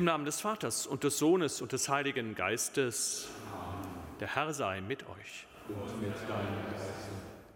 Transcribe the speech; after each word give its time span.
Im 0.00 0.06
Namen 0.06 0.24
des 0.24 0.40
Vaters 0.40 0.86
und 0.86 1.04
des 1.04 1.18
Sohnes 1.18 1.60
und 1.60 1.72
des 1.72 1.90
Heiligen 1.90 2.34
Geistes. 2.34 3.28
Der 4.18 4.34
Herr 4.34 4.54
sei 4.54 4.80
mit 4.80 5.02
euch. 5.02 5.46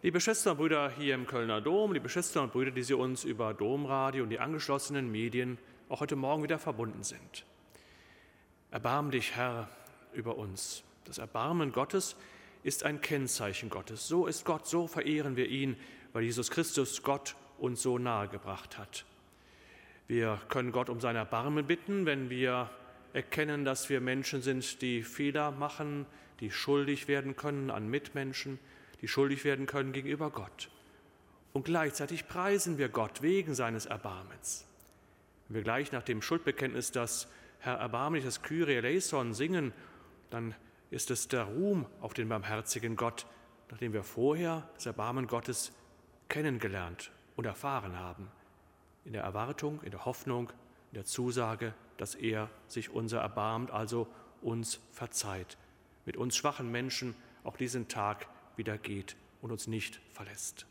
Liebe 0.03 0.21
Schwestern 0.21 0.51
und 0.51 0.59
Brüder 0.59 0.91
hier 0.91 1.15
im 1.15 1.27
Kölner 1.27 1.63
Dom, 1.63 1.95
liebe 1.95 2.11
Schwestern 2.11 2.45
und 2.45 2.53
Brüder, 2.53 2.71
die 2.71 2.83
Sie 2.83 2.93
uns 2.93 3.25
über 3.25 3.55
Domradio 3.55 4.25
und 4.25 4.29
die 4.29 4.41
angeschlossenen 4.41 5.11
Medien 5.11 5.57
auch 5.89 6.01
heute 6.01 6.17
Morgen 6.17 6.43
wieder 6.43 6.59
verbunden 6.59 7.03
sind. 7.03 7.47
Erbarm 8.71 9.11
dich, 9.11 9.35
Herr, 9.37 9.71
über 10.13 10.37
uns. 10.37 10.83
Das 11.07 11.17
Erbarmen 11.17 11.73
Gottes 11.73 12.15
ist 12.63 12.85
ein 12.85 13.01
Kennzeichen 13.01 13.71
Gottes. 13.71 14.07
So 14.07 14.27
ist 14.27 14.45
Gott, 14.45 14.67
so 14.67 14.87
verehren 14.87 15.37
wir 15.37 15.49
ihn, 15.49 15.79
weil 16.13 16.25
Jesus 16.25 16.51
Christus 16.51 17.03
Gott 17.03 17.37
uns 17.57 17.81
so 17.81 17.97
nahe 17.97 18.29
gebracht 18.29 18.77
hat. 18.77 19.07
Wir 20.07 20.39
können 20.49 20.71
Gott 20.71 20.91
um 20.91 21.01
sein 21.01 21.17
Erbarmen 21.17 21.67
bitten, 21.67 22.05
wenn 22.05 22.29
wir 22.29 22.69
erkennen, 23.15 23.65
dass 23.65 23.89
wir 23.89 24.03
Menschen 24.03 24.43
sind, 24.43 24.83
die 24.83 25.03
Fehler 25.03 25.51
machen, 25.51 26.05
die 26.41 26.51
schuldig 26.51 27.09
werden 27.09 27.37
können 27.37 27.71
an 27.71 27.89
Mitmenschen, 27.89 28.59
die 29.01 29.09
schuldig 29.09 29.45
werden 29.45 29.67
können 29.67 29.93
gegenüber 29.93 30.31
Gott. 30.31 30.69
Und 31.55 31.65
gleichzeitig 31.65 32.29
preisen 32.29 32.77
wir 32.77 32.91
Gott 32.91 33.23
wegen 33.23 33.55
seines 33.55 33.87
Erbarmens. 33.87 34.67
Wenn 35.49 35.57
wir 35.57 35.63
gleich 35.63 35.93
nach 35.93 36.03
dem 36.03 36.21
Schuldbekenntnis 36.21 36.93
das 36.93 37.29
Herr 37.61 37.77
erbarmlich, 37.77 38.25
das 38.25 38.43
Kyrie 38.43 38.75
eleison 38.75 39.33
singen, 39.33 39.73
dann 40.29 40.55
ist 40.91 41.11
es 41.11 41.29
der 41.29 41.45
Ruhm 41.45 41.87
auf 42.03 42.13
den 42.13 42.29
barmherzigen 42.29 42.97
Gott, 42.97 43.25
nachdem 43.71 43.95
wir 43.95 44.03
vorher 44.03 44.69
das 44.75 44.85
Erbarmen 44.85 45.29
Gottes 45.29 45.73
kennengelernt 46.29 47.11
und 47.37 47.47
erfahren 47.47 47.99
haben 47.99 48.31
in 49.05 49.13
der 49.13 49.23
Erwartung, 49.23 49.83
in 49.83 49.91
der 49.91 50.05
Hoffnung, 50.05 50.51
in 50.91 50.95
der 50.95 51.05
Zusage, 51.05 51.75
dass 51.97 52.15
er 52.15 52.49
sich 52.69 52.91
unser 52.91 53.21
erbarmt, 53.21 53.71
also 53.71 54.09
uns 54.43 54.81
verzeiht, 54.93 55.57
mit 56.05 56.17
uns 56.17 56.37
schwachen 56.37 56.71
Menschen 56.71 57.15
auch 57.45 57.57
diesen 57.57 57.89
Tag 57.89 58.27
wieder 58.57 58.79
geht 58.79 59.17
und 59.43 59.51
uns 59.51 59.67
nicht 59.67 60.01
verlässt. 60.13 60.67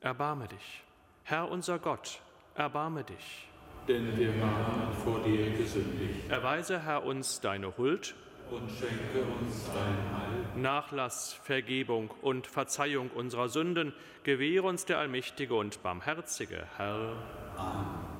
Erbarme 0.00 0.48
dich, 0.48 0.84
Herr 1.24 1.50
unser 1.50 1.78
Gott, 1.78 2.22
erbarme 2.54 3.04
dich. 3.04 3.48
Denn 3.88 4.16
wir 4.16 4.32
haben 4.40 4.92
vor 5.02 5.22
dir 5.22 5.50
gesündigt. 5.56 6.30
Erweise, 6.30 6.82
Herr, 6.82 7.04
uns 7.04 7.40
deine 7.40 7.76
Huld 7.78 8.14
und 8.50 8.70
schenke 8.70 9.24
uns 9.40 9.66
dein 9.66 10.18
Heil. 10.18 10.44
Nachlass, 10.56 11.32
Vergebung 11.32 12.10
und 12.22 12.46
Verzeihung 12.46 13.10
unserer 13.10 13.48
Sünden 13.48 13.92
gewähre 14.22 14.66
uns 14.66 14.84
der 14.84 14.98
allmächtige 14.98 15.54
und 15.54 15.82
barmherzige 15.82 16.66
Herr. 16.76 17.16
Amen. 17.56 18.18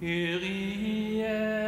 Kyrie 0.00 1.67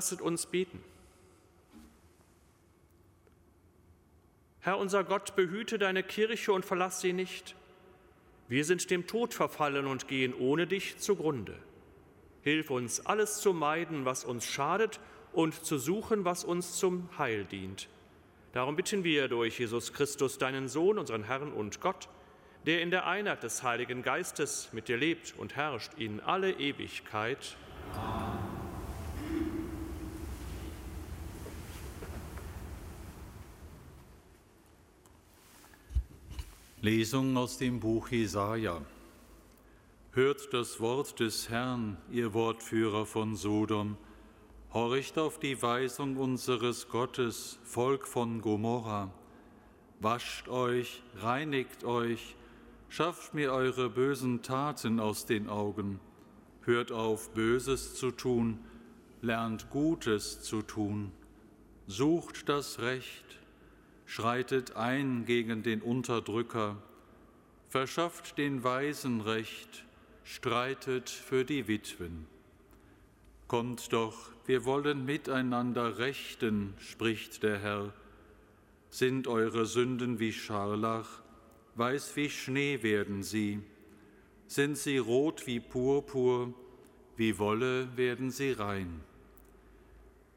Lasset 0.00 0.22
uns 0.22 0.46
beten. 0.46 0.82
Herr 4.60 4.78
unser 4.78 5.04
Gott, 5.04 5.36
behüte 5.36 5.78
deine 5.78 6.02
Kirche 6.02 6.54
und 6.54 6.64
verlass 6.64 7.02
sie 7.02 7.12
nicht. 7.12 7.54
Wir 8.48 8.64
sind 8.64 8.90
dem 8.90 9.06
Tod 9.06 9.34
verfallen 9.34 9.86
und 9.86 10.08
gehen 10.08 10.32
ohne 10.32 10.66
dich 10.66 10.96
zugrunde. 10.96 11.54
Hilf 12.40 12.70
uns, 12.70 13.04
alles 13.04 13.42
zu 13.42 13.52
meiden, 13.52 14.06
was 14.06 14.24
uns 14.24 14.46
schadet, 14.46 15.00
und 15.34 15.52
zu 15.52 15.76
suchen, 15.76 16.24
was 16.24 16.44
uns 16.44 16.78
zum 16.78 17.10
Heil 17.18 17.44
dient. 17.44 17.90
Darum 18.54 18.76
bitten 18.76 19.04
wir 19.04 19.28
durch 19.28 19.58
Jesus 19.58 19.92
Christus, 19.92 20.38
deinen 20.38 20.68
Sohn, 20.68 20.96
unseren 20.96 21.24
Herrn 21.24 21.52
und 21.52 21.82
Gott, 21.82 22.08
der 22.64 22.80
in 22.80 22.90
der 22.90 23.06
Einheit 23.06 23.42
des 23.42 23.62
Heiligen 23.62 24.02
Geistes 24.02 24.70
mit 24.72 24.88
dir 24.88 24.96
lebt 24.96 25.34
und 25.36 25.56
herrscht 25.56 25.92
in 25.98 26.20
alle 26.20 26.52
Ewigkeit. 26.52 27.58
Lesung 36.82 37.36
aus 37.36 37.58
dem 37.58 37.78
Buch 37.78 38.08
Jesaja. 38.08 38.80
Hört 40.12 40.54
das 40.54 40.80
Wort 40.80 41.20
des 41.20 41.50
Herrn, 41.50 41.98
ihr 42.10 42.32
Wortführer 42.32 43.04
von 43.04 43.36
Sodom. 43.36 43.98
Horcht 44.72 45.18
auf 45.18 45.38
die 45.38 45.60
Weisung 45.60 46.16
unseres 46.16 46.88
Gottes, 46.88 47.58
Volk 47.64 48.08
von 48.08 48.40
Gomorra. 48.40 49.12
Wascht 50.00 50.48
euch, 50.48 51.02
reinigt 51.16 51.84
euch, 51.84 52.34
schafft 52.88 53.34
mir 53.34 53.52
eure 53.52 53.90
bösen 53.90 54.40
Taten 54.40 55.00
aus 55.00 55.26
den 55.26 55.50
Augen. 55.50 56.00
Hört 56.62 56.92
auf, 56.92 57.34
Böses 57.34 57.94
zu 57.94 58.10
tun, 58.10 58.58
lernt 59.20 59.68
Gutes 59.68 60.40
zu 60.40 60.62
tun. 60.62 61.12
Sucht 61.86 62.48
das 62.48 62.78
Recht, 62.78 63.39
schreitet 64.10 64.74
ein 64.74 65.24
gegen 65.24 65.62
den 65.62 65.82
Unterdrücker, 65.82 66.82
verschafft 67.68 68.38
den 68.38 68.64
Weisen 68.64 69.20
Recht, 69.20 69.84
streitet 70.24 71.08
für 71.08 71.44
die 71.44 71.68
Witwen. 71.68 72.26
Kommt 73.46 73.92
doch, 73.92 74.32
wir 74.46 74.64
wollen 74.64 75.04
miteinander 75.04 75.98
rechten, 75.98 76.74
spricht 76.80 77.44
der 77.44 77.60
Herr. 77.60 77.92
Sind 78.90 79.28
eure 79.28 79.64
Sünden 79.64 80.18
wie 80.18 80.32
Scharlach, 80.32 81.22
weiß 81.76 82.16
wie 82.16 82.30
Schnee 82.30 82.82
werden 82.82 83.22
sie. 83.22 83.60
Sind 84.48 84.76
sie 84.76 84.98
rot 84.98 85.46
wie 85.46 85.60
Purpur, 85.60 86.52
wie 87.14 87.38
Wolle 87.38 87.96
werden 87.96 88.32
sie 88.32 88.50
rein. 88.50 89.02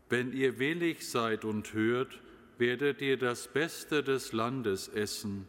Wenn 0.09 0.31
ihr 0.31 0.59
willig 0.59 1.09
seid 1.09 1.43
und 1.43 1.73
hört, 1.73 2.19
werdet 2.57 3.01
ihr 3.01 3.17
das 3.17 3.47
Beste 3.47 4.03
des 4.03 4.31
Landes 4.31 4.87
essen. 4.87 5.47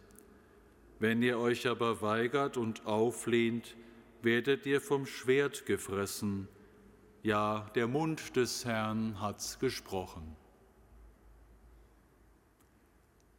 Wenn 0.98 1.22
ihr 1.22 1.38
euch 1.38 1.66
aber 1.66 2.02
weigert 2.02 2.56
und 2.56 2.86
auflehnt, 2.86 3.76
werdet 4.22 4.66
ihr 4.66 4.80
vom 4.80 5.06
Schwert 5.06 5.66
gefressen. 5.66 6.48
Ja, 7.22 7.70
der 7.74 7.88
Mund 7.88 8.36
des 8.36 8.64
Herrn 8.64 9.20
hat's 9.20 9.58
gesprochen. 9.58 10.36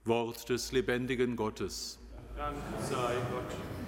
Wort 0.03 0.49
des 0.49 0.71
lebendigen 0.71 1.35
Gottes. 1.35 1.99
Dank 2.35 2.57
sei 2.81 3.15
Gott. 3.31 3.84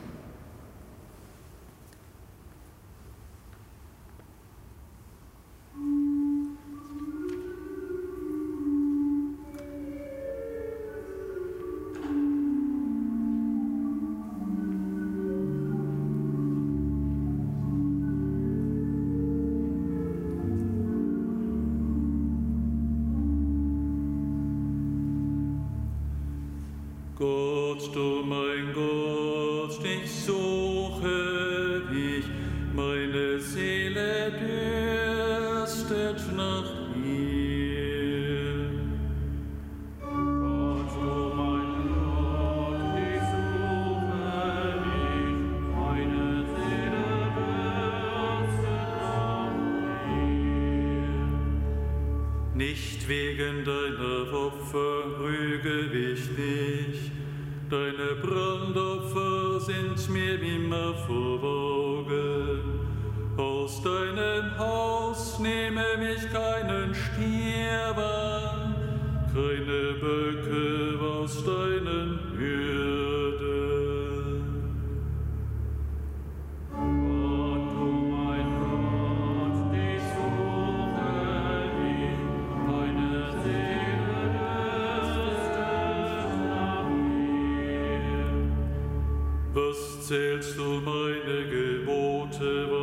Zählst 90.07 90.57
du 90.57 90.79
meine 90.79 91.49
Gebote 91.49 92.76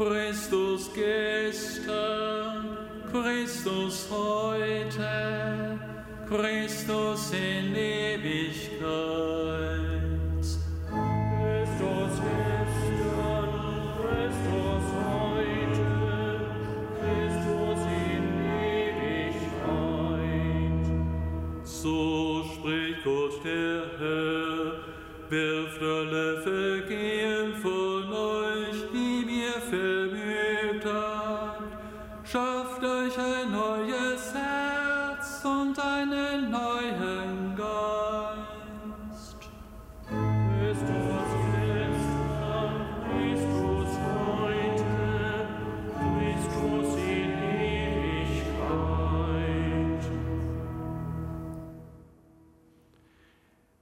Christus 0.00 0.88
gestern, 0.94 2.78
Christus 3.12 4.08
heute, 4.10 5.78
Christus 6.26 7.32
in 7.34 7.69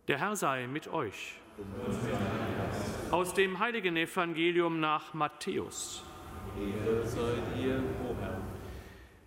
Der 0.09 0.19
Herr 0.19 0.37
sei 0.37 0.67
mit 0.67 0.89
euch. 0.89 1.35
Aus 3.11 3.35
dem 3.35 3.59
heiligen 3.59 3.95
Evangelium 3.99 4.81
nach 4.81 5.13
Matthäus. 5.13 6.03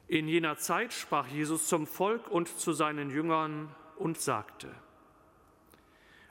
In 0.07 0.27
jener 0.27 0.57
Zeit 0.57 0.91
sprach 0.91 1.27
Jesus 1.27 1.67
zum 1.67 1.85
Volk 1.85 2.27
und 2.31 2.47
zu 2.47 2.73
seinen 2.73 3.11
Jüngern 3.11 3.69
und 3.97 4.17
sagte, 4.17 4.69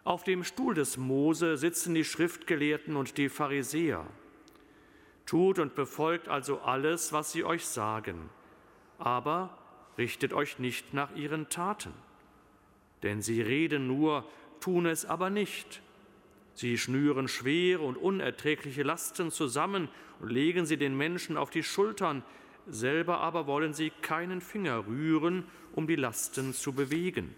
Auf 0.03 0.25
dem 0.25 0.43
Stuhl 0.43 0.75
des 0.75 0.97
Mose 0.97 1.57
sitzen 1.57 1.95
die 1.95 2.05
Schriftgelehrten 2.05 2.97
und 2.97 3.19
die 3.19 3.29
Pharisäer. 3.29 4.05
Tut 5.27 5.61
und 5.61 5.77
befolgt 5.77 6.27
also 6.27 6.61
alles, 6.63 7.13
was 7.13 7.31
sie 7.31 7.45
euch 7.45 7.65
sagen, 7.67 8.29
aber 8.99 9.57
richtet 9.97 10.33
euch 10.33 10.59
nicht 10.59 10.93
nach 10.93 11.15
ihren 11.15 11.49
Taten. 11.51 11.93
Denn 13.03 13.23
sie 13.23 13.41
reden 13.41 13.87
nur, 13.87 14.29
tun 14.61 14.87
es 14.87 15.05
aber 15.05 15.31
nicht. 15.31 15.83
Sie 16.55 16.77
schnüren 16.77 17.29
schwere 17.29 17.83
und 17.83 17.97
unerträgliche 17.97 18.83
Lasten 18.83 19.31
zusammen 19.31 19.89
und 20.21 20.31
legen 20.31 20.67
sie 20.67 20.77
den 20.77 20.97
Menschen 20.97 21.37
auf 21.37 21.51
die 21.51 21.63
Schultern, 21.63 22.23
selber 22.67 23.21
aber 23.21 23.47
wollen 23.47 23.73
sie 23.73 23.91
keinen 24.03 24.41
Finger 24.41 24.87
rühren, 24.87 25.45
um 25.73 25.87
die 25.87 25.97
Lasten 25.97 26.53
zu 26.53 26.73
bewegen. 26.73 27.35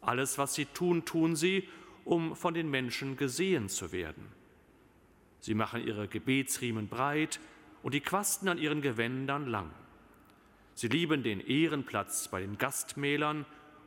Alles, 0.00 0.38
was 0.38 0.54
sie 0.54 0.66
tun, 0.66 1.04
tun 1.04 1.36
sie, 1.36 1.68
um 2.04 2.36
von 2.36 2.54
den 2.54 2.70
Menschen 2.70 3.16
gesehen 3.16 3.68
zu 3.68 3.92
werden. 3.92 4.26
Sie 5.40 5.54
machen 5.54 5.86
ihre 5.86 6.08
Gebetsriemen 6.08 6.88
breit 6.88 7.40
und 7.82 7.94
die 7.94 8.00
Quasten 8.00 8.48
an 8.48 8.58
ihren 8.58 8.82
Gewändern 8.82 9.46
lang. 9.46 9.70
Sie 10.74 10.88
lieben 10.88 11.22
den 11.22 11.40
Ehrenplatz 11.40 12.28
bei 12.28 12.40
den 12.40 12.58
Gastmählern 12.58 13.46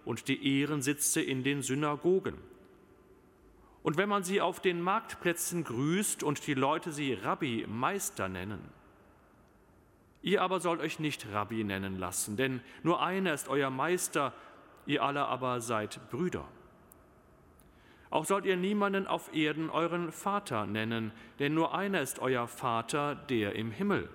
und 0.09 0.27
die 0.27 0.59
Ehrensitze 0.59 1.21
in 1.21 1.43
den 1.43 1.61
Synagogen. 1.61 2.33
Und 3.83 3.97
wenn 3.97 4.09
man 4.09 4.23
sie 4.23 4.41
auf 4.41 4.59
den 4.59 4.81
Marktplätzen 4.81 5.63
grüßt 5.63 6.23
und 6.23 6.47
die 6.47 6.55
Leute 6.55 6.91
sie 6.91 7.13
Rabbi, 7.13 7.67
Meister 7.69 8.27
nennen, 8.27 8.59
ihr 10.23 10.41
aber 10.41 10.61
sollt 10.61 10.81
euch 10.81 10.97
nicht 10.97 11.31
Rabbi 11.31 11.63
nennen 11.63 11.99
lassen, 11.99 12.37
denn 12.37 12.61
nur 12.81 13.03
einer 13.03 13.35
ist 13.35 13.49
euer 13.49 13.69
Meister, 13.69 14.33
ihr 14.87 15.03
alle 15.03 15.27
aber 15.27 15.61
seid 15.61 15.99
Brüder. 16.09 16.47
Auch 18.09 18.25
sollt 18.25 18.45
ihr 18.45 18.57
niemanden 18.57 19.05
auf 19.05 19.35
Erden 19.35 19.69
euren 19.69 20.11
Vater 20.11 20.65
nennen, 20.65 21.11
denn 21.37 21.53
nur 21.53 21.75
einer 21.75 22.01
ist 22.01 22.17
euer 22.17 22.47
Vater, 22.47 23.13
der 23.13 23.53
im 23.53 23.69
Himmel. 23.69 24.09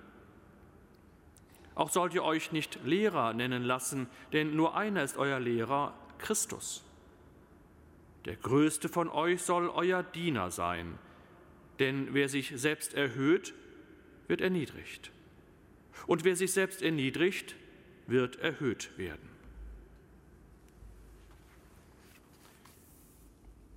Auch 1.75 1.91
sollt 1.91 2.15
ihr 2.15 2.23
euch 2.23 2.53
nicht 2.53 2.79
Lehrer 2.85 3.33
nennen 3.33 3.65
lassen, 3.65 4.09
denn 4.33 4.55
nur 4.55 4.77
einer 4.77 5.03
ist 5.03 5.17
euer 5.17 5.41
Lehrer, 5.41 5.95
Christus. 6.19 6.85
Der 8.25 8.37
größte 8.37 8.89
von 8.89 9.09
euch 9.09 9.43
soll 9.43 9.69
euer 9.69 10.03
Diener 10.03 10.51
sein, 10.51 10.99
denn 11.79 12.15
wer 12.15 12.29
sich 12.29 12.53
selbst 12.55 12.95
erhöht, 12.95 13.55
wird 14.29 14.41
erniedrigt. 14.41 15.11
Und 16.07 16.25
wer 16.25 16.37
sich 16.37 16.53
selbst 16.53 16.83
erniedrigt, 16.83 17.57
wird 18.07 18.37
erhöht 18.37 18.97
werden. 18.97 19.29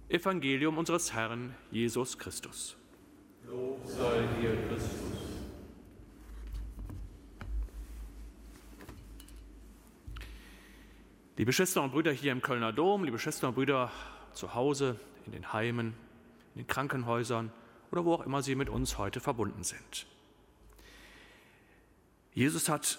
Evangelium 0.09 0.77
unseres 0.77 1.13
Herrn 1.13 1.53
Jesus 1.71 2.17
Christus. 2.17 2.77
Lob 3.45 3.85
sei 3.85 4.25
dir, 4.39 4.55
Christus. 4.69 5.06
Liebe 11.37 11.53
Schwestern 11.53 11.83
und 11.83 11.91
Brüder 11.91 12.11
hier 12.11 12.31
im 12.31 12.41
Kölner 12.41 12.73
Dom, 12.73 13.03
liebe 13.03 13.19
Schwestern 13.19 13.49
und 13.49 13.53
Brüder 13.53 13.91
zu 14.33 14.55
Hause, 14.55 14.99
in 15.27 15.33
den 15.33 15.53
Heimen, 15.53 15.93
in 16.55 16.63
den 16.63 16.67
Krankenhäusern 16.67 17.51
oder 17.91 18.05
wo 18.05 18.15
auch 18.15 18.25
immer 18.25 18.41
sie 18.41 18.55
mit 18.55 18.69
uns 18.69 18.97
heute 18.97 19.19
verbunden 19.19 19.63
sind. 19.63 20.07
Jesus 22.33 22.69
hat 22.69 22.97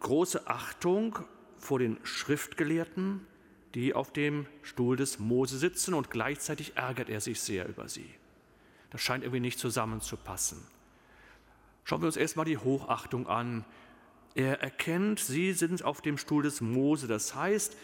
große 0.00 0.46
Achtung 0.46 1.18
vor 1.58 1.78
den 1.78 1.98
Schriftgelehrten, 2.02 3.26
die 3.74 3.92
auf 3.92 4.10
dem 4.10 4.46
Stuhl 4.62 4.96
des 4.96 5.18
Mose 5.18 5.58
sitzen 5.58 5.92
und 5.92 6.08
gleichzeitig 6.08 6.78
ärgert 6.78 7.10
er 7.10 7.20
sich 7.20 7.42
sehr 7.42 7.68
über 7.68 7.90
sie. 7.90 8.08
Das 8.88 9.02
scheint 9.02 9.22
irgendwie 9.22 9.40
nicht 9.40 9.58
zusammenzupassen. 9.58 10.66
Schauen 11.84 12.00
wir 12.00 12.06
uns 12.06 12.16
erstmal 12.16 12.46
die 12.46 12.56
Hochachtung 12.56 13.26
an. 13.26 13.66
Er 14.36 14.60
erkennt, 14.60 15.18
sie 15.18 15.54
sind 15.54 15.82
auf 15.82 16.02
dem 16.02 16.18
Stuhl 16.18 16.42
des 16.42 16.60
Mose. 16.60 17.06
Das 17.06 17.34
heißt, 17.34 17.74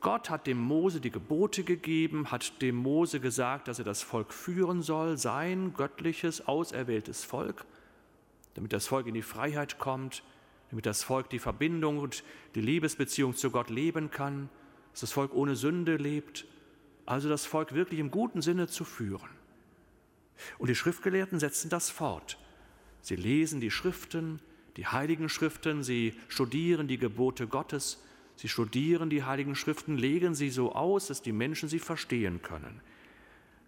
Gott 0.00 0.28
hat 0.28 0.46
dem 0.46 0.58
Mose 0.58 1.00
die 1.00 1.10
Gebote 1.10 1.64
gegeben, 1.64 2.30
hat 2.30 2.60
dem 2.60 2.76
Mose 2.76 3.20
gesagt, 3.20 3.68
dass 3.68 3.78
er 3.78 3.86
das 3.86 4.02
Volk 4.02 4.34
führen 4.34 4.82
soll, 4.82 5.16
sein 5.16 5.72
göttliches, 5.72 6.46
auserwähltes 6.46 7.24
Volk, 7.24 7.64
damit 8.52 8.74
das 8.74 8.86
Volk 8.86 9.06
in 9.06 9.14
die 9.14 9.22
Freiheit 9.22 9.78
kommt, 9.78 10.22
damit 10.68 10.84
das 10.84 11.02
Volk 11.02 11.30
die 11.30 11.38
Verbindung 11.38 11.98
und 11.98 12.22
die 12.54 12.60
Liebesbeziehung 12.60 13.34
zu 13.34 13.50
Gott 13.50 13.70
leben 13.70 14.10
kann, 14.10 14.50
dass 14.92 15.00
das 15.00 15.12
Volk 15.12 15.32
ohne 15.32 15.56
Sünde 15.56 15.96
lebt, 15.96 16.44
also 17.06 17.30
das 17.30 17.46
Volk 17.46 17.72
wirklich 17.72 17.98
im 17.98 18.10
guten 18.10 18.42
Sinne 18.42 18.68
zu 18.68 18.84
führen. 18.84 19.30
Und 20.58 20.68
die 20.68 20.74
Schriftgelehrten 20.74 21.38
setzen 21.38 21.70
das 21.70 21.88
fort. 21.88 22.38
Sie 23.00 23.16
lesen 23.16 23.58
die 23.58 23.70
Schriften, 23.70 24.40
die 24.76 24.86
heiligen 24.86 25.28
Schriften, 25.28 25.82
sie 25.82 26.14
studieren 26.28 26.88
die 26.88 26.98
Gebote 26.98 27.46
Gottes, 27.46 28.02
sie 28.36 28.48
studieren 28.48 29.10
die 29.10 29.22
heiligen 29.22 29.54
Schriften, 29.54 29.96
legen 29.96 30.34
sie 30.34 30.50
so 30.50 30.74
aus, 30.74 31.06
dass 31.06 31.22
die 31.22 31.32
Menschen 31.32 31.68
sie 31.68 31.78
verstehen 31.78 32.42
können. 32.42 32.80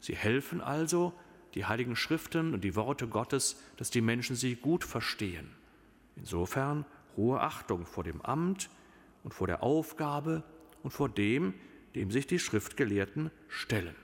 Sie 0.00 0.16
helfen 0.16 0.60
also, 0.60 1.12
die 1.54 1.64
heiligen 1.64 1.96
Schriften 1.96 2.52
und 2.52 2.64
die 2.64 2.76
Worte 2.76 3.08
Gottes, 3.08 3.62
dass 3.76 3.90
die 3.90 4.00
Menschen 4.02 4.36
sie 4.36 4.56
gut 4.56 4.84
verstehen. 4.84 5.50
Insofern 6.16 6.84
hohe 7.16 7.40
Achtung 7.40 7.86
vor 7.86 8.04
dem 8.04 8.20
Amt 8.22 8.68
und 9.24 9.32
vor 9.32 9.46
der 9.46 9.62
Aufgabe 9.62 10.42
und 10.82 10.90
vor 10.90 11.08
dem, 11.08 11.54
dem 11.94 12.10
sich 12.10 12.26
die 12.26 12.38
Schriftgelehrten 12.38 13.30
stellen. 13.48 13.96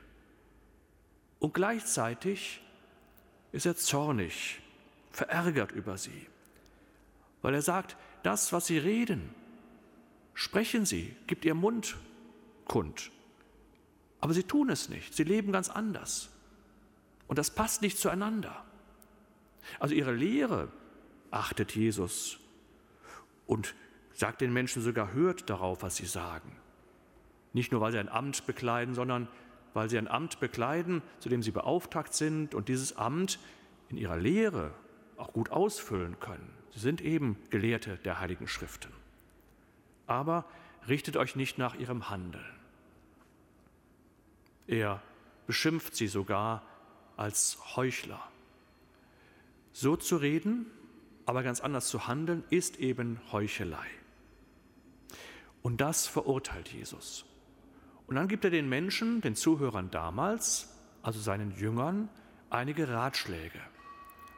Und 1.39 1.55
gleichzeitig 1.55 2.63
ist 3.53 3.67
er 3.67 3.77
zornig, 3.77 4.61
verärgert 5.11 5.73
über 5.73 5.99
sie, 5.99 6.27
weil 7.43 7.55
er 7.55 7.63
sagt, 7.63 7.97
das, 8.23 8.53
was 8.53 8.67
sie 8.67 8.79
reden, 8.79 9.35
sprechen 10.35 10.87
sie, 10.87 11.15
gibt 11.27 11.45
ihr 11.45 11.55
Mund 11.55 11.97
kund. 12.65 13.11
Aber 14.21 14.33
sie 14.33 14.45
tun 14.45 14.71
es 14.71 14.89
nicht, 14.89 15.15
sie 15.15 15.25
leben 15.25 15.53
ganz 15.53 15.69
anders. 15.69 16.31
Und 17.27 17.39
das 17.39 17.51
passt 17.51 17.83
nicht 17.83 17.99
zueinander. 17.99 18.65
Also 19.79 19.95
ihre 19.95 20.13
Lehre 20.13 20.69
achtet 21.31 21.75
Jesus 21.75 22.39
und 23.47 23.75
sagt 24.13 24.41
den 24.41 24.53
Menschen 24.53 24.83
sogar, 24.83 25.13
hört 25.13 25.51
darauf, 25.51 25.83
was 25.83 25.97
sie 25.97 26.07
sagen. 26.07 26.57
Nicht 27.53 27.73
nur, 27.73 27.81
weil 27.81 27.93
sie 27.93 27.99
ein 27.99 28.09
Amt 28.09 28.47
bekleiden, 28.47 28.95
sondern 28.95 29.29
weil 29.75 29.91
sie 29.91 29.99
ein 29.99 30.09
Amt 30.09 30.41
bekleiden, 30.41 31.03
zu 31.19 31.29
dem 31.29 31.43
sie 31.43 31.51
beauftragt 31.51 32.15
sind 32.15 32.55
und 32.55 32.69
dieses 32.69 32.97
Amt 32.97 33.39
in 33.89 33.97
ihrer 33.97 34.17
Lehre 34.17 34.73
auch 35.17 35.33
gut 35.33 35.51
ausfüllen 35.51 36.21
können. 36.21 36.62
Sie 36.75 36.81
sind 36.81 37.01
eben 37.01 37.37
Gelehrte 37.51 37.97
der 37.99 38.21
Heiligen 38.21 38.49
Schriften. 38.49 38.93
Aber 40.07 40.45
richtet 40.89 41.17
euch 41.17 41.37
nicht 41.37 41.59
nach 41.59 41.75
ihrem 41.75 42.11
Handeln. 42.11 42.45
Er 44.67 45.03
beschimpft 45.47 45.95
sie 45.95 46.07
sogar 46.07 46.63
als 47.17 47.59
Heuchler. 47.77 48.21
So 49.73 49.97
zu 49.97 50.17
reden, 50.17 50.67
aber 51.27 51.43
ganz 51.43 51.61
anders 51.61 51.89
zu 51.89 52.07
handeln, 52.07 52.45
ist 52.51 52.79
eben 52.79 53.21
Heuchelei. 53.31 53.87
Und 55.63 55.81
das 55.81 56.07
verurteilt 56.07 56.69
Jesus. 56.69 57.25
Und 58.07 58.17
dann 58.17 58.29
gibt 58.29 58.45
er 58.45 58.51
den 58.51 58.69
Menschen, 58.69 59.21
den 59.21 59.37
Zuhörern 59.37 59.91
damals, 59.91 60.69
also 61.03 61.21
seinen 61.21 61.53
Jüngern, 61.57 62.09
einige 62.51 62.89
Ratschläge, 62.89 63.61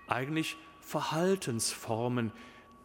eigentlich 0.07 0.57
Verhaltensformen 0.85 2.33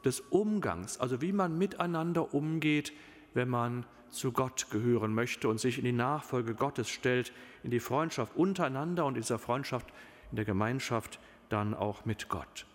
des 0.05 0.21
Umgangs, 0.21 0.99
also 0.99 1.21
wie 1.21 1.33
man 1.33 1.57
miteinander 1.57 2.33
umgeht, 2.33 2.93
wenn 3.33 3.49
man 3.49 3.85
zu 4.09 4.31
Gott 4.31 4.67
gehören 4.71 5.13
möchte 5.13 5.49
und 5.49 5.59
sich 5.59 5.77
in 5.77 5.83
die 5.83 5.91
Nachfolge 5.91 6.55
Gottes 6.55 6.89
stellt, 6.89 7.31
in 7.63 7.71
die 7.71 7.79
Freundschaft 7.79 8.35
untereinander 8.35 9.05
und 9.05 9.15
dieser 9.15 9.37
Freundschaft 9.37 9.87
in 10.31 10.37
der 10.37 10.45
Gemeinschaft 10.45 11.19
dann 11.49 11.73
auch 11.73 12.05
mit 12.05 12.29
Gott. 12.29 12.65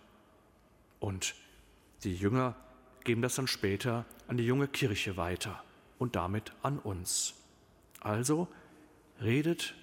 Und 0.99 1.35
die 2.03 2.15
Jünger 2.15 2.55
geben 3.03 3.21
das 3.21 3.35
dann 3.35 3.47
später 3.47 4.05
an 4.27 4.37
die 4.37 4.45
junge 4.45 4.67
Kirche 4.67 5.17
weiter 5.17 5.63
und 5.97 6.15
damit 6.15 6.53
an 6.61 6.79
uns. 6.79 7.33
Also 7.99 8.47
redet 9.21 9.75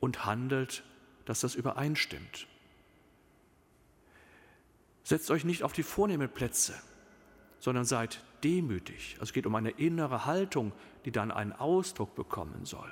und 0.00 0.24
handelt, 0.26 0.82
dass 1.24 1.40
das 1.40 1.54
übereinstimmt. 1.54 2.46
Setzt 5.08 5.30
euch 5.30 5.46
nicht 5.46 5.62
auf 5.62 5.72
die 5.72 5.84
vornehmen 5.84 6.28
Plätze, 6.28 6.74
sondern 7.60 7.86
seid 7.86 8.22
demütig. 8.44 9.14
Also 9.14 9.30
es 9.30 9.32
geht 9.32 9.46
um 9.46 9.54
eine 9.54 9.70
innere 9.70 10.26
Haltung, 10.26 10.70
die 11.06 11.10
dann 11.10 11.30
einen 11.30 11.54
Ausdruck 11.54 12.14
bekommen 12.14 12.66
soll. 12.66 12.90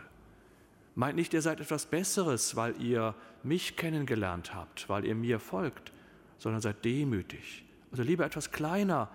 Meint 0.94 1.16
nicht, 1.16 1.34
ihr 1.34 1.42
seid 1.42 1.60
etwas 1.60 1.84
Besseres, 1.84 2.56
weil 2.56 2.80
ihr 2.80 3.14
mich 3.42 3.76
kennengelernt 3.76 4.54
habt, 4.54 4.88
weil 4.88 5.04
ihr 5.04 5.14
mir 5.14 5.38
folgt, 5.38 5.92
sondern 6.38 6.62
seid 6.62 6.86
demütig. 6.86 7.66
Also 7.90 8.02
lieber 8.02 8.24
etwas 8.24 8.50
kleiner, 8.50 9.10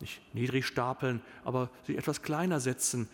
nicht 0.00 0.20
niedrig 0.34 0.66
stapeln, 0.66 1.22
aber 1.44 1.70
sich 1.84 1.96
etwas 1.96 2.20
kleiner 2.20 2.58
setzen 2.58 3.08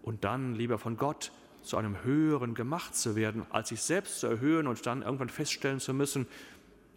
und 0.00 0.24
dann 0.24 0.54
lieber 0.54 0.78
von 0.78 0.96
Gott 0.96 1.32
zu 1.60 1.76
einem 1.76 2.02
Höheren 2.02 2.54
gemacht 2.54 2.94
zu 2.94 3.14
werden, 3.14 3.44
als 3.50 3.68
sich 3.68 3.82
selbst 3.82 4.20
zu 4.20 4.26
erhöhen 4.26 4.66
und 4.66 4.86
dann 4.86 5.02
irgendwann 5.02 5.28
feststellen 5.28 5.80
zu 5.80 5.92
müssen, 5.92 6.26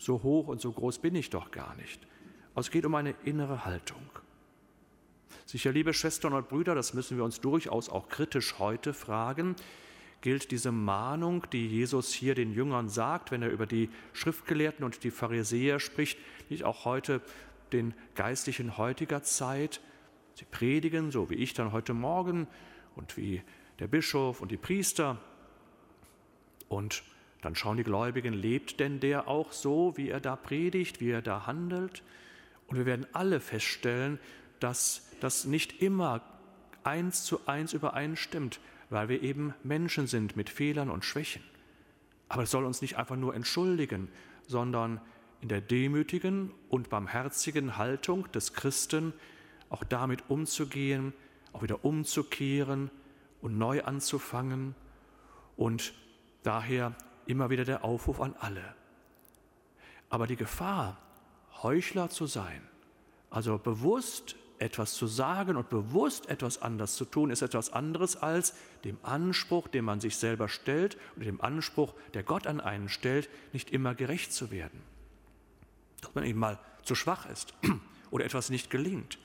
so 0.03 0.23
hoch 0.23 0.47
und 0.47 0.61
so 0.61 0.71
groß 0.71 0.99
bin 0.99 1.15
ich 1.15 1.29
doch 1.29 1.51
gar 1.51 1.75
nicht. 1.75 2.05
Es 2.55 2.69
geht 2.69 2.85
um 2.85 2.95
eine 2.95 3.15
innere 3.23 3.65
Haltung. 3.65 4.09
Sicher, 5.45 5.71
liebe 5.71 5.93
Schwestern 5.93 6.33
und 6.33 6.49
Brüder, 6.49 6.75
das 6.75 6.93
müssen 6.93 7.17
wir 7.17 7.23
uns 7.23 7.41
durchaus 7.41 7.89
auch 7.89 8.07
kritisch 8.07 8.59
heute 8.59 8.93
fragen, 8.93 9.55
gilt 10.21 10.51
diese 10.51 10.71
Mahnung, 10.71 11.45
die 11.51 11.67
Jesus 11.67 12.13
hier 12.13 12.33
den 12.33 12.53
Jüngern 12.53 12.87
sagt, 12.87 13.31
wenn 13.31 13.41
er 13.41 13.49
über 13.49 13.65
die 13.65 13.89
Schriftgelehrten 14.13 14.85
und 14.85 15.03
die 15.03 15.11
Pharisäer 15.11 15.79
spricht, 15.79 16.17
nicht 16.49 16.63
auch 16.63 16.85
heute 16.85 17.21
den 17.73 17.93
Geistlichen 18.15 18.77
heutiger 18.77 19.23
Zeit. 19.23 19.81
Sie 20.35 20.45
predigen, 20.45 21.11
so 21.11 21.29
wie 21.29 21.35
ich 21.35 21.53
dann 21.53 21.73
heute 21.73 21.93
Morgen 21.93 22.47
und 22.95 23.17
wie 23.17 23.41
der 23.79 23.87
Bischof 23.87 24.41
und 24.41 24.49
die 24.51 24.57
Priester. 24.57 25.19
Und 26.69 27.03
dann 27.43 27.55
schauen 27.55 27.75
die 27.75 27.83
Gläubigen, 27.83 28.33
lebt 28.33 28.79
denn 28.79 29.01
der 29.01 29.27
auch 29.27 29.51
so, 29.51 29.97
wie 29.97 30.09
er 30.09 30.21
da 30.21 30.37
predigt, 30.37 31.01
wie 31.01 31.09
er 31.09 31.21
da 31.21 31.45
handelt? 31.45 32.01
Und 32.67 32.77
wir 32.77 32.85
werden 32.85 33.05
alle 33.11 33.41
feststellen, 33.41 34.17
dass 34.61 35.09
das 35.19 35.43
nicht 35.43 35.81
immer 35.81 36.21
eins 36.85 37.25
zu 37.25 37.45
eins 37.45 37.73
übereinstimmt, 37.73 38.61
weil 38.89 39.09
wir 39.09 39.21
eben 39.21 39.53
Menschen 39.61 40.07
sind 40.07 40.37
mit 40.37 40.49
Fehlern 40.49 40.89
und 40.89 41.03
Schwächen. 41.03 41.43
Aber 42.29 42.43
es 42.43 42.51
soll 42.51 42.63
uns 42.63 42.81
nicht 42.81 42.97
einfach 42.97 43.17
nur 43.17 43.35
entschuldigen, 43.35 44.07
sondern 44.47 45.01
in 45.41 45.49
der 45.49 45.59
demütigen 45.59 46.51
und 46.69 46.89
barmherzigen 46.89 47.77
Haltung 47.77 48.31
des 48.31 48.53
Christen 48.53 49.11
auch 49.69 49.83
damit 49.83 50.29
umzugehen, 50.29 51.11
auch 51.51 51.61
wieder 51.61 51.83
umzukehren 51.83 52.89
und 53.41 53.57
neu 53.57 53.83
anzufangen 53.83 54.75
und 55.57 55.93
daher 56.43 56.95
immer 57.25 57.49
wieder 57.49 57.65
der 57.65 57.83
Aufruf 57.83 58.21
an 58.21 58.35
alle. 58.39 58.75
Aber 60.09 60.27
die 60.27 60.35
Gefahr, 60.35 60.97
Heuchler 61.61 62.09
zu 62.09 62.25
sein, 62.25 62.61
also 63.29 63.57
bewusst 63.57 64.35
etwas 64.59 64.93
zu 64.93 65.07
sagen 65.07 65.57
und 65.57 65.69
bewusst 65.69 66.29
etwas 66.29 66.61
anders 66.61 66.95
zu 66.95 67.05
tun, 67.05 67.31
ist 67.31 67.41
etwas 67.41 67.73
anderes 67.73 68.15
als 68.15 68.53
dem 68.83 68.97
Anspruch, 69.03 69.67
den 69.67 69.83
man 69.85 69.99
sich 69.99 70.15
selber 70.15 70.47
stellt 70.47 70.97
und 71.15 71.25
dem 71.25 71.41
Anspruch, 71.41 71.93
der 72.13 72.23
Gott 72.23 72.47
an 72.47 72.61
einen 72.61 72.89
stellt, 72.89 73.29
nicht 73.51 73.71
immer 73.71 73.95
gerecht 73.95 74.31
zu 74.31 74.51
werden. 74.51 74.81
Dass 76.01 76.15
man 76.15 76.23
eben 76.25 76.39
mal 76.39 76.59
zu 76.83 76.95
schwach 76.95 77.25
ist 77.25 77.53
oder 78.11 78.25
etwas 78.25 78.49
nicht 78.49 78.69
gelingt. 78.69 79.17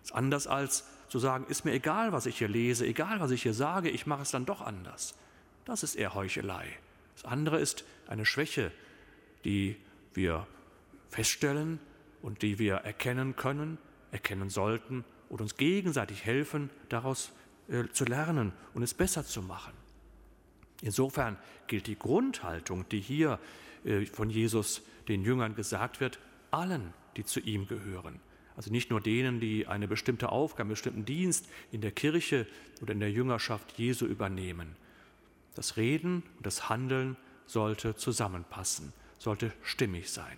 Das 0.00 0.10
ist 0.10 0.16
anders 0.16 0.46
als 0.46 0.84
zu 1.08 1.18
sagen, 1.18 1.46
ist 1.48 1.64
mir 1.64 1.72
egal, 1.72 2.12
was 2.12 2.26
ich 2.26 2.38
hier 2.38 2.48
lese, 2.48 2.86
egal, 2.86 3.20
was 3.20 3.30
ich 3.30 3.42
hier 3.42 3.54
sage, 3.54 3.90
ich 3.90 4.06
mache 4.06 4.22
es 4.22 4.30
dann 4.30 4.46
doch 4.46 4.60
anders. 4.60 5.14
Das 5.64 5.82
ist 5.82 5.94
eher 5.94 6.14
Heuchelei. 6.14 6.66
Das 7.16 7.24
andere 7.24 7.58
ist 7.58 7.84
eine 8.06 8.24
Schwäche, 8.24 8.70
die 9.44 9.76
wir 10.14 10.46
feststellen 11.08 11.80
und 12.22 12.42
die 12.42 12.58
wir 12.58 12.76
erkennen 12.76 13.36
können, 13.36 13.78
erkennen 14.12 14.50
sollten 14.50 15.04
und 15.28 15.40
uns 15.40 15.56
gegenseitig 15.56 16.24
helfen, 16.24 16.70
daraus 16.88 17.32
äh, 17.68 17.84
zu 17.92 18.04
lernen 18.04 18.52
und 18.74 18.82
es 18.82 18.94
besser 18.94 19.24
zu 19.24 19.42
machen. 19.42 19.72
Insofern 20.82 21.38
gilt 21.66 21.86
die 21.86 21.98
Grundhaltung, 21.98 22.88
die 22.90 23.00
hier 23.00 23.38
äh, 23.84 24.04
von 24.06 24.30
Jesus 24.30 24.82
den 25.08 25.24
Jüngern 25.24 25.54
gesagt 25.54 26.00
wird, 26.00 26.18
allen, 26.50 26.92
die 27.16 27.24
zu 27.24 27.40
ihm 27.40 27.66
gehören. 27.66 28.20
Also 28.56 28.70
nicht 28.70 28.90
nur 28.90 29.00
denen, 29.00 29.40
die 29.40 29.66
eine 29.66 29.88
bestimmte 29.88 30.30
Aufgabe, 30.30 30.62
einen 30.62 30.70
bestimmten 30.70 31.04
Dienst 31.04 31.48
in 31.72 31.80
der 31.80 31.92
Kirche 31.92 32.46
oder 32.80 32.92
in 32.92 33.00
der 33.00 33.10
Jüngerschaft 33.10 33.78
Jesu 33.78 34.06
übernehmen. 34.06 34.76
Das 35.56 35.78
Reden 35.78 36.22
und 36.36 36.46
das 36.46 36.68
Handeln 36.68 37.16
sollte 37.46 37.96
zusammenpassen, 37.96 38.92
sollte 39.18 39.52
stimmig 39.62 40.10
sein. 40.10 40.36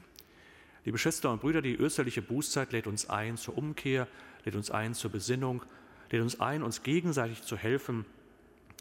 Liebe 0.84 0.96
Schwestern 0.96 1.32
und 1.32 1.40
Brüder, 1.40 1.60
die 1.60 1.74
österliche 1.74 2.22
Bußzeit 2.22 2.72
lädt 2.72 2.86
uns 2.86 3.10
ein 3.10 3.36
zur 3.36 3.58
Umkehr, 3.58 4.06
lädt 4.44 4.54
uns 4.54 4.70
ein 4.70 4.94
zur 4.94 5.10
Besinnung, 5.10 5.64
lädt 6.10 6.22
uns 6.22 6.40
ein, 6.40 6.62
uns 6.62 6.84
gegenseitig 6.84 7.42
zu 7.42 7.56
helfen, 7.56 8.06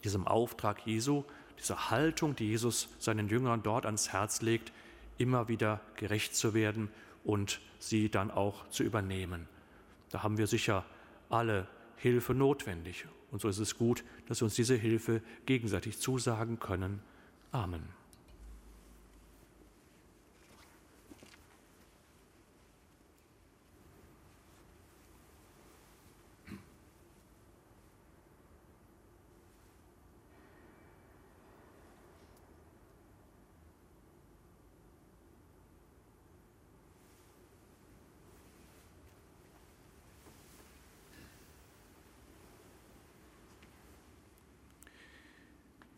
diesem 0.04 0.28
Auftrag 0.28 0.86
Jesu, 0.86 1.24
dieser 1.60 1.90
Haltung, 1.90 2.36
die 2.36 2.50
Jesus 2.50 2.90
seinen 3.00 3.30
Jüngern 3.30 3.64
dort 3.64 3.88
ans 3.88 4.14
Herz 4.14 4.42
legt, 4.42 4.72
immer 5.18 5.48
wieder 5.48 5.82
gerecht 5.96 6.36
zu 6.36 6.54
werden 6.54 6.90
und 7.24 7.60
sie 7.80 8.10
dann 8.10 8.30
auch 8.30 8.70
zu 8.70 8.84
übernehmen. 8.84 9.48
Da 10.12 10.22
haben 10.22 10.38
wir 10.38 10.46
sicher 10.46 10.86
alle 11.30 11.68
Hilfe 11.96 12.36
notwendig. 12.36 13.08
Und 13.32 13.42
so 13.42 13.50
ist 13.50 13.60
es 13.60 13.78
gut, 13.78 14.04
dass 14.28 14.42
wir 14.42 14.46
uns 14.46 14.56
diese 14.56 14.76
Hilfe 14.76 15.22
gegenseitig 15.46 16.00
zusagen 16.00 16.60
können. 16.60 17.02
Amen. 17.52 17.84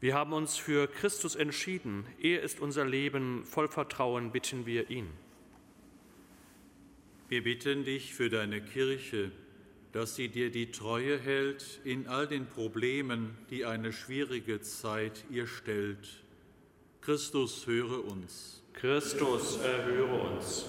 Wir 0.10 0.15
haben 0.15 0.34
uns 0.34 0.58
für 0.58 0.88
Christus 0.88 1.36
entschieden. 1.36 2.04
Er 2.19 2.41
ist 2.41 2.62
unser 2.62 2.84
Leben. 2.84 3.45
Voll 3.45 3.67
Vertrauen 3.67 4.32
bitten 4.32 4.65
wir 4.65 4.89
ihn. 4.89 5.08
Wir 7.28 7.43
bitten 7.43 7.84
dich 7.84 8.15
für 8.15 8.32
deine 8.32 8.60
Kirche, 8.60 9.32
dass 9.91 10.15
sie 10.15 10.28
dir 10.28 10.50
die 10.50 10.72
Treue 10.72 11.19
hält 11.19 11.80
in 11.84 12.08
all 12.08 12.26
den 12.26 12.48
Problemen, 12.48 13.38
die 13.52 13.65
eine 13.65 13.93
schwierige 13.93 14.62
Zeit 14.62 15.26
ihr 15.30 15.45
stellt. 15.45 16.24
Christus, 17.02 17.67
höre 17.67 18.04
uns. 18.04 18.63
Christus, 18.74 19.58
erhöre 19.58 20.32
uns. 20.32 20.65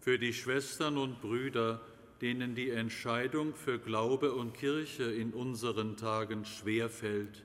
Für 0.00 0.18
die 0.18 0.34
Schwestern 0.34 0.98
und 0.98 1.22
Brüder, 1.22 1.80
denen 2.20 2.54
die 2.54 2.68
Entscheidung 2.68 3.54
für 3.54 3.78
Glaube 3.78 4.34
und 4.34 4.52
Kirche 4.52 5.04
in 5.04 5.32
unseren 5.32 5.96
Tagen 5.96 6.44
schwer 6.44 6.90
fällt, 6.90 7.42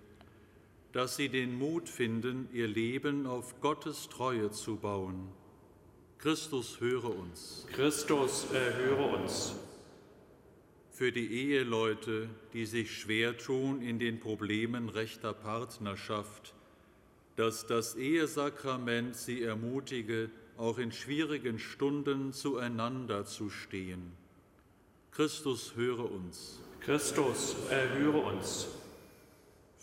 dass 0.98 1.16
sie 1.16 1.30
den 1.30 1.60
Mut 1.60 1.88
finden, 1.90 2.50
ihr 2.54 2.68
Leben 2.68 3.28
auf 3.28 3.62
Gottes 3.62 4.10
Treue 4.10 4.50
zu 4.50 4.78
bauen. 4.78 5.30
Christus 6.18 6.80
höre 6.80 7.16
uns. 7.16 7.68
Christus 7.72 8.48
erhöre 8.52 9.16
uns. 9.16 9.54
Für 10.90 11.12
die 11.12 11.52
Eheleute, 11.52 12.28
die 12.54 12.66
sich 12.66 12.98
schwer 12.98 13.38
tun 13.38 13.84
in 13.84 14.00
den 14.00 14.20
Problemen 14.20 14.90
rechter 14.90 15.34
Partnerschaft, 15.34 16.56
dass 17.36 17.68
das 17.68 17.94
Ehesakrament 17.94 19.16
sie 19.16 19.44
ermutige, 19.44 20.32
auch 20.58 20.80
in 20.80 20.92
schwierigen 20.92 21.60
Stunden 21.60 22.34
zueinander 22.34 23.24
zu 23.24 23.52
stehen. 23.52 24.14
Christus 25.12 25.76
höre 25.76 26.12
uns. 26.12 26.60
Christus 26.80 27.56
erhöre 27.70 28.18
uns 28.18 28.68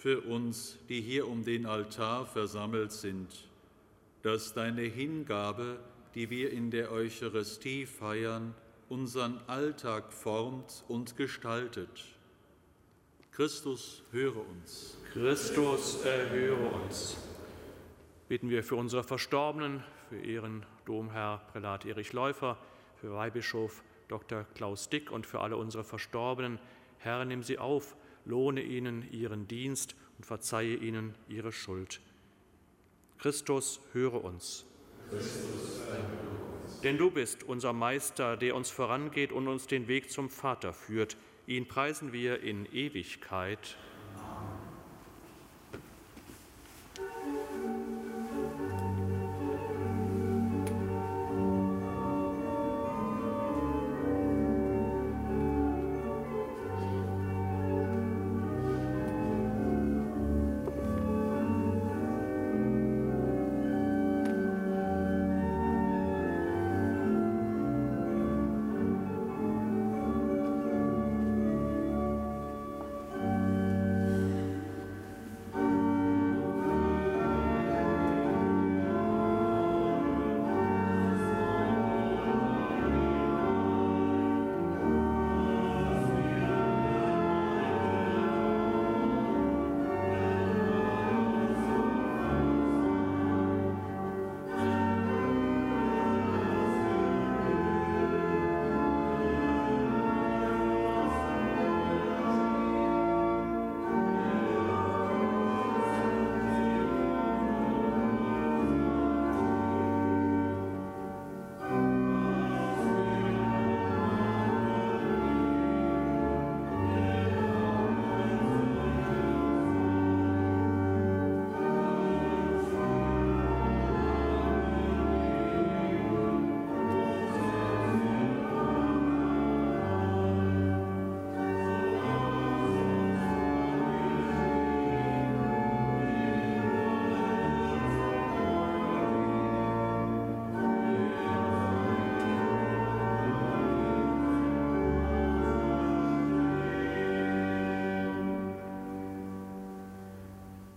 für 0.04 0.20
uns, 0.20 0.76
die 0.90 1.00
hier 1.00 1.26
um 1.26 1.44
den 1.44 1.64
Altar 1.64 2.26
versammelt 2.26 2.92
sind, 2.92 3.48
dass 4.20 4.52
deine 4.52 4.82
Hingabe, 4.82 5.78
die 6.14 6.28
wir 6.28 6.52
in 6.52 6.70
der 6.70 6.92
Eucharistie 6.92 7.86
feiern, 7.86 8.54
unseren 8.90 9.40
Alltag 9.46 10.12
formt 10.12 10.84
und 10.88 11.16
gestaltet. 11.16 12.04
Christus, 13.32 14.02
höre 14.10 14.46
uns. 14.46 14.98
Christus, 15.14 16.04
erhöre 16.04 16.68
uns. 16.82 17.16
Beten 18.28 18.50
wir 18.50 18.62
für 18.62 18.76
unsere 18.76 19.04
Verstorbenen, 19.04 19.82
für 20.10 20.18
Ehren 20.18 20.66
Domherr 20.84 21.40
Prälat 21.50 21.86
Erich 21.86 22.12
Läufer, 22.12 22.58
für 22.96 23.14
Weihbischof 23.14 23.82
Dr. 24.08 24.44
Klaus 24.54 24.90
Dick 24.90 25.10
und 25.10 25.26
für 25.26 25.40
alle 25.40 25.56
unsere 25.56 25.82
Verstorbenen. 25.82 26.58
Herr, 26.98 27.24
nimm 27.24 27.42
sie 27.42 27.56
auf 27.56 27.96
lohne 28.24 28.62
ihnen 28.62 29.10
ihren 29.10 29.46
Dienst 29.48 29.94
und 30.16 30.26
verzeihe 30.26 30.76
ihnen 30.76 31.14
ihre 31.28 31.52
Schuld. 31.52 32.00
Christus, 33.18 33.80
höre 33.92 34.22
uns. 34.24 34.66
Christus, 35.10 35.80
Denn 36.82 36.98
du 36.98 37.10
bist 37.10 37.42
unser 37.44 37.72
Meister, 37.72 38.36
der 38.36 38.54
uns 38.54 38.70
vorangeht 38.70 39.32
und 39.32 39.48
uns 39.48 39.66
den 39.66 39.88
Weg 39.88 40.10
zum 40.10 40.28
Vater 40.28 40.72
führt. 40.72 41.16
Ihn 41.46 41.66
preisen 41.66 42.12
wir 42.12 42.40
in 42.40 42.66
Ewigkeit. 42.72 43.76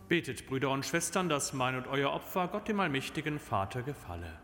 Betet, 0.07 0.47
Brüder 0.47 0.69
und 0.69 0.85
Schwestern, 0.85 1.27
dass 1.27 1.51
mein 1.51 1.75
und 1.75 1.87
euer 1.87 2.13
Opfer 2.13 2.47
Gott 2.47 2.69
dem 2.69 2.79
allmächtigen 2.79 3.39
Vater 3.39 3.81
gefalle. 3.81 4.39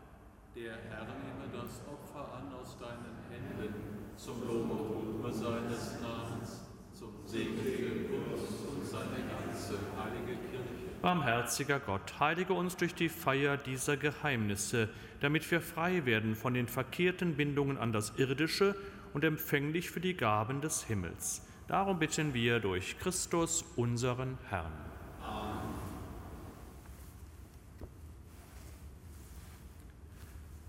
Der 0.54 0.72
Herr 0.90 1.04
nehme 1.04 1.50
das 1.50 1.80
Opfer 1.88 2.34
an 2.34 2.52
aus 2.52 2.76
deinen 2.78 3.16
Händen 3.30 3.74
zum 4.14 4.46
Lob 4.46 4.70
und 4.70 5.24
Ruhe 5.24 5.32
seines 5.32 6.02
Namens, 6.02 6.68
zum 6.92 7.14
Segen 7.24 7.56
für 7.56 8.34
uns 8.34 8.42
und 8.60 8.86
seine 8.86 9.26
ganze 9.26 9.78
heilige 9.98 10.38
Kirche. 10.50 11.00
Barmherziger 11.00 11.80
Gott, 11.80 12.20
heilige 12.20 12.52
uns 12.52 12.76
durch 12.76 12.94
die 12.94 13.08
Feier 13.08 13.56
dieser 13.56 13.96
Geheimnisse, 13.96 14.90
damit 15.20 15.50
wir 15.50 15.62
frei 15.62 16.04
werden 16.04 16.34
von 16.34 16.52
den 16.52 16.68
verkehrten 16.68 17.36
Bindungen 17.36 17.78
an 17.78 17.90
das 17.90 18.18
Irdische 18.18 18.76
und 19.14 19.24
empfänglich 19.24 19.90
für 19.90 20.00
die 20.00 20.14
Gaben 20.14 20.60
des 20.60 20.84
Himmels. 20.84 21.40
Darum 21.68 21.98
bitten 21.98 22.34
wir 22.34 22.60
durch 22.60 22.98
Christus, 22.98 23.64
unseren 23.76 24.36
Herrn. 24.50 24.93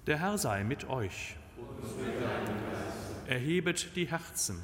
Der 0.08 0.20
Herr 0.20 0.38
sei 0.38 0.64
mit 0.64 0.88
euch. 0.88 1.36
Erhebet 3.26 3.96
die 3.96 4.06
Herzen. 4.06 4.64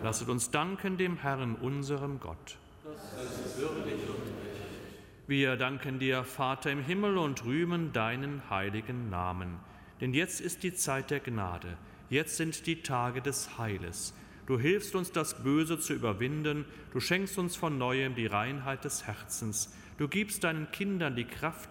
Lasset 0.00 0.28
uns 0.28 0.52
danken 0.52 0.96
dem 0.96 1.16
Herrn, 1.16 1.56
unserem 1.56 2.20
Gott. 2.20 2.56
Wir 5.26 5.56
danken 5.56 5.98
dir, 5.98 6.22
Vater 6.22 6.70
im 6.70 6.84
Himmel, 6.84 7.18
und 7.18 7.44
rühmen 7.44 7.92
deinen 7.92 8.48
heiligen 8.48 9.10
Namen. 9.10 9.58
Denn 10.00 10.14
jetzt 10.14 10.40
ist 10.40 10.62
die 10.62 10.74
Zeit 10.74 11.10
der 11.10 11.20
Gnade, 11.20 11.76
jetzt 12.10 12.36
sind 12.36 12.66
die 12.66 12.82
Tage 12.82 13.22
des 13.22 13.58
Heiles. 13.58 14.14
Du 14.46 14.58
hilfst 14.58 14.94
uns, 14.94 15.10
das 15.10 15.42
Böse 15.42 15.80
zu 15.80 15.94
überwinden, 15.94 16.64
du 16.92 17.00
schenkst 17.00 17.38
uns 17.38 17.56
von 17.56 17.76
neuem 17.76 18.14
die 18.14 18.26
Reinheit 18.26 18.84
des 18.84 19.06
Herzens, 19.06 19.74
du 19.98 20.06
gibst 20.06 20.44
deinen 20.44 20.70
Kindern 20.70 21.16
die 21.16 21.24
Kraft, 21.24 21.70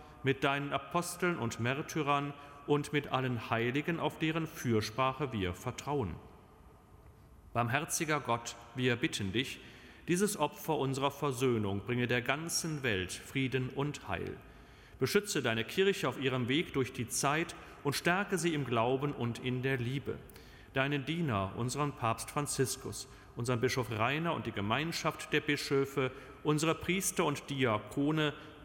mit 0.23 0.43
deinen 0.43 0.73
Aposteln 0.73 1.37
und 1.37 1.59
Märtyrern 1.59 2.33
und 2.67 2.93
mit 2.93 3.11
allen 3.11 3.49
Heiligen, 3.49 3.99
auf 3.99 4.19
deren 4.19 4.47
Fürsprache 4.47 5.31
wir 5.31 5.53
vertrauen. 5.53 6.15
Barmherziger 7.53 8.19
Gott, 8.19 8.55
wir 8.75 8.95
bitten 8.95 9.31
dich, 9.31 9.59
dieses 10.07 10.37
Opfer 10.37 10.77
unserer 10.77 11.11
Versöhnung 11.11 11.81
bringe 11.81 12.07
der 12.07 12.21
ganzen 12.21 12.83
Welt 12.83 13.11
Frieden 13.11 13.69
und 13.69 14.07
Heil. 14.07 14.37
Beschütze 14.99 15.41
deine 15.41 15.63
Kirche 15.63 16.07
auf 16.07 16.19
ihrem 16.19 16.47
Weg 16.47 16.73
durch 16.73 16.93
die 16.93 17.07
Zeit 17.07 17.55
und 17.83 17.95
stärke 17.95 18.37
sie 18.37 18.53
im 18.53 18.65
Glauben 18.65 19.13
und 19.13 19.39
in 19.39 19.63
der 19.63 19.77
Liebe. 19.77 20.17
Deinen 20.73 21.05
Diener, 21.05 21.51
unseren 21.57 21.91
Papst 21.91 22.31
Franziskus, 22.31 23.07
unseren 23.35 23.59
Bischof 23.59 23.91
Rainer 23.91 24.33
und 24.33 24.45
die 24.45 24.51
Gemeinschaft 24.51 25.33
der 25.33 25.41
Bischöfe, 25.41 26.11
unsere 26.43 26.75
Priester 26.75 27.25
und 27.25 27.49
Diakone, 27.49 28.33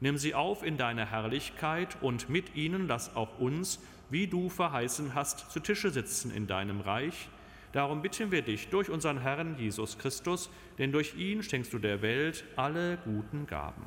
Nimm 0.00 0.16
sie 0.16 0.34
auf 0.34 0.62
in 0.62 0.76
deine 0.76 1.10
Herrlichkeit 1.10 1.96
und 2.00 2.28
mit 2.28 2.54
ihnen 2.54 2.86
lass 2.86 3.16
auch 3.16 3.38
uns, 3.38 3.80
wie 4.10 4.26
du 4.26 4.48
verheißen 4.48 5.14
hast, 5.14 5.50
zu 5.50 5.60
Tische 5.60 5.90
sitzen 5.90 6.30
in 6.30 6.46
deinem 6.46 6.80
Reich. 6.80 7.28
Darum 7.72 8.00
bitten 8.00 8.30
wir 8.30 8.42
dich 8.42 8.68
durch 8.68 8.88
unseren 8.90 9.20
Herrn 9.20 9.56
Jesus 9.58 9.98
Christus, 9.98 10.50
denn 10.78 10.92
durch 10.92 11.16
ihn 11.16 11.42
schenkst 11.42 11.72
du 11.72 11.78
der 11.78 12.00
Welt 12.00 12.44
alle 12.56 12.96
guten 12.98 13.46
Gaben. 13.46 13.84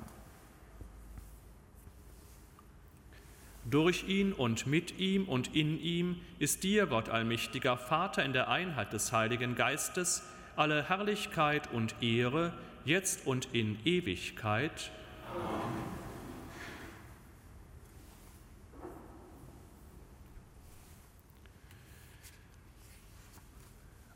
Durch 3.70 4.08
ihn 4.08 4.34
und 4.34 4.68
mit 4.68 5.00
ihm 5.00 5.26
und 5.26 5.56
in 5.56 5.80
ihm 5.80 6.20
ist 6.40 6.64
dir, 6.64 6.88
Gott 6.88 7.10
allmächtiger 7.10 7.78
Vater, 7.78 8.24
in 8.26 8.34
der 8.34 8.50
Einheit 8.50 8.92
des 8.92 9.12
Heiligen 9.12 9.56
Geistes, 9.56 10.24
alle 10.56 10.90
Herrlichkeit 10.90 11.72
und 11.72 11.96
Ehre, 12.02 12.54
jetzt 12.86 13.26
und 13.26 13.50
in 13.54 13.78
Ewigkeit. 13.86 14.92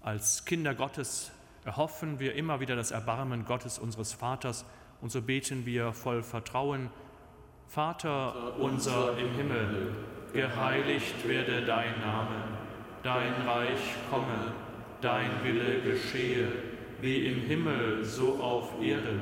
Als 0.05 0.45
Kinder 0.45 0.75
Gottes 0.75 1.31
erhoffen 1.65 2.19
wir 2.19 2.35
immer 2.35 2.59
wieder 2.59 2.75
das 2.75 2.91
Erbarmen 2.91 3.43
Gottes 3.43 3.79
unseres 3.79 4.13
Vaters 4.13 4.63
und 5.01 5.11
so 5.11 5.21
beten 5.21 5.65
wir 5.65 5.93
voll 5.93 6.21
Vertrauen. 6.21 6.89
Vater 7.67 8.55
unser 8.59 9.17
im 9.17 9.33
Himmel, 9.33 9.95
geheiligt 10.31 11.27
werde 11.27 11.65
dein 11.65 11.99
Name, 11.99 12.43
dein 13.01 13.33
Reich 13.47 13.95
komme, 14.11 14.53
dein 15.01 15.43
Wille 15.43 15.81
geschehe, 15.81 16.49
wie 17.01 17.25
im 17.25 17.41
Himmel 17.41 18.05
so 18.05 18.39
auf 18.41 18.79
Erden. 18.79 19.21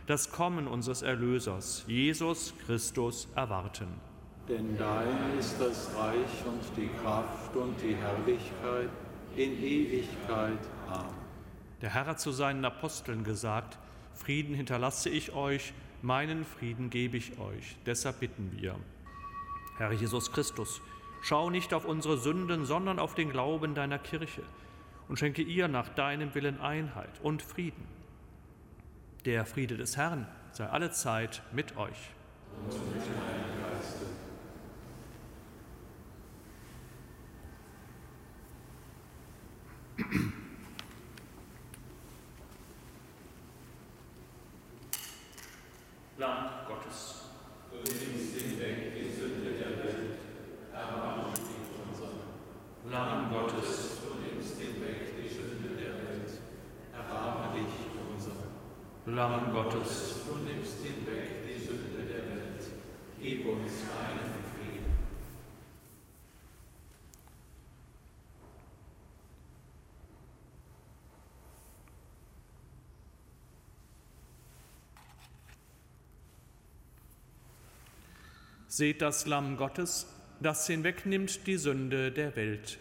das 0.11 0.29
Kommen 0.29 0.67
unseres 0.67 1.03
Erlösers, 1.03 1.85
Jesus 1.87 2.53
Christus, 2.65 3.29
erwarten. 3.33 3.87
Denn 4.49 4.77
dein 4.77 5.39
ist 5.39 5.55
das 5.57 5.89
Reich 5.95 6.45
und 6.45 6.61
die 6.75 6.89
Kraft 7.01 7.55
und 7.55 7.81
die 7.81 7.95
Herrlichkeit 7.95 8.89
in 9.37 9.63
Ewigkeit. 9.63 10.59
Amen. 10.89 11.15
Der 11.81 11.93
Herr 11.93 12.07
hat 12.07 12.19
zu 12.19 12.33
seinen 12.33 12.65
Aposteln 12.65 13.23
gesagt, 13.23 13.79
Frieden 14.13 14.53
hinterlasse 14.53 15.07
ich 15.07 15.31
euch, 15.31 15.73
meinen 16.01 16.43
Frieden 16.43 16.89
gebe 16.89 17.15
ich 17.15 17.39
euch. 17.39 17.77
Deshalb 17.85 18.19
bitten 18.19 18.51
wir. 18.51 18.75
Herr 19.77 19.93
Jesus 19.93 20.33
Christus, 20.33 20.81
schau 21.21 21.49
nicht 21.49 21.73
auf 21.73 21.85
unsere 21.85 22.17
Sünden, 22.17 22.65
sondern 22.65 22.99
auf 22.99 23.15
den 23.15 23.29
Glauben 23.31 23.75
deiner 23.75 23.97
Kirche 23.97 24.43
und 25.07 25.17
schenke 25.17 25.41
ihr 25.41 25.69
nach 25.69 25.87
deinem 25.87 26.35
Willen 26.35 26.59
Einheit 26.59 27.21
und 27.23 27.41
Frieden. 27.41 28.00
Der 29.25 29.45
Friede 29.45 29.77
des 29.77 29.97
Herrn 29.97 30.25
sei 30.51 30.65
allezeit 30.65 31.43
mit 31.51 31.77
euch. 31.77 32.09
Und 32.63 32.73
mit 32.93 33.01
Gottes. 46.67 47.25
Du 47.69 47.77
nimmst 47.77 48.35
hinweg 48.35 48.93
die 48.95 49.11
Sünde 49.11 49.51
der 49.53 49.83
Welt, 49.83 50.17
erbarme 50.73 51.33
dich 51.33 51.69
unser. 51.77 52.11
Lamm 52.89 53.29
Gottes. 53.29 54.01
Du 54.01 54.19
nimmst 54.19 54.59
hinweg 54.59 55.13
die 55.15 55.29
Sünde 55.29 55.75
der 55.77 55.93
Welt, 56.01 56.41
erbarme 56.91 57.53
dich 57.53 57.73
unser. 58.13 58.51
Lamm 59.15 59.51
Gottes. 59.51 60.21
Du 60.27 60.37
nimmst 60.37 60.77
hinweg 60.83 61.45
die 61.47 61.59
Sünde 61.59 62.03
der 62.07 62.23
Welt, 62.29 62.63
gib 63.21 63.45
uns 63.45 63.71
deinen 63.81 64.31
Seht 78.71 79.01
das 79.01 79.25
Lamm 79.25 79.57
Gottes, 79.57 80.07
das 80.39 80.65
hinwegnimmt 80.65 81.45
die 81.45 81.57
Sünde 81.57 82.09
der 82.09 82.37
Welt. 82.37 82.79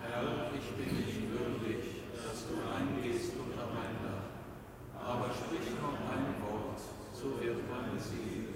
Herr, 0.00 0.50
ich 0.56 0.70
bin 0.82 0.96
nicht 0.96 1.30
würdig, 1.30 1.84
dass 2.14 2.48
du 2.48 2.54
eingehst 2.74 3.32
unter 3.36 3.66
mein 3.66 3.94
Dach, 4.02 5.06
aber 5.06 5.26
sprich 5.26 5.76
noch 5.82 5.92
ein 5.92 6.40
Wort, 6.40 6.80
so 7.12 7.38
wird 7.38 7.68
meine 7.68 8.00
Seele. 8.00 8.48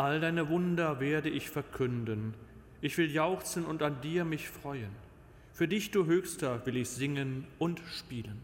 All 0.00 0.18
deine 0.18 0.48
Wunder 0.48 0.98
werde 0.98 1.28
ich 1.28 1.50
verkünden. 1.50 2.32
Ich 2.80 2.96
will 2.96 3.10
jauchzen 3.10 3.66
und 3.66 3.82
an 3.82 4.00
dir 4.00 4.24
mich 4.24 4.48
freuen. 4.48 4.88
Für 5.52 5.68
dich, 5.68 5.90
du 5.90 6.06
Höchster, 6.06 6.64
will 6.64 6.78
ich 6.78 6.88
singen 6.88 7.46
und 7.58 7.82
spielen. 7.86 8.40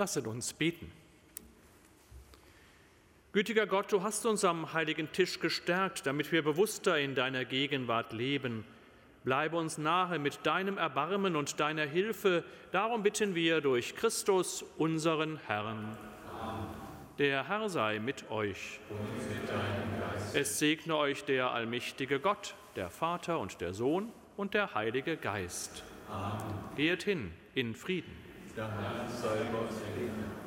Lasset 0.00 0.26
uns 0.26 0.54
beten. 0.54 0.90
Gütiger 3.32 3.66
Gott, 3.66 3.92
du 3.92 4.02
hast 4.02 4.24
uns 4.24 4.46
am 4.46 4.72
heiligen 4.72 5.12
Tisch 5.12 5.40
gestärkt, 5.40 6.06
damit 6.06 6.32
wir 6.32 6.42
bewusster 6.42 6.98
in 6.98 7.14
deiner 7.14 7.44
Gegenwart 7.44 8.14
leben. 8.14 8.64
Bleibe 9.24 9.58
uns 9.58 9.76
nahe 9.76 10.18
mit 10.18 10.46
deinem 10.46 10.78
Erbarmen 10.78 11.36
und 11.36 11.60
deiner 11.60 11.84
Hilfe. 11.84 12.44
Darum 12.72 13.02
bitten 13.02 13.34
wir 13.34 13.60
durch 13.60 13.94
Christus, 13.94 14.64
unseren 14.78 15.36
Herrn. 15.46 15.98
Der 17.18 17.46
Herr 17.46 17.68
sei 17.68 17.98
mit 17.98 18.30
euch. 18.30 18.80
Es 20.32 20.58
segne 20.58 20.96
euch 20.96 21.24
der 21.26 21.50
allmächtige 21.50 22.20
Gott, 22.20 22.54
der 22.74 22.88
Vater 22.88 23.38
und 23.38 23.60
der 23.60 23.74
Sohn 23.74 24.10
und 24.38 24.54
der 24.54 24.74
Heilige 24.74 25.18
Geist. 25.18 25.84
Amen. 26.08 26.54
Geht 26.74 27.02
hin 27.02 27.32
in 27.54 27.74
Frieden. 27.74 28.29
Der 28.56 28.64
Herr 28.64 29.08
sei 29.08 29.44
Gott 29.52 29.70
segnen. 29.72 30.39